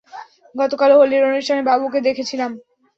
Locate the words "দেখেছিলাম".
2.07-2.51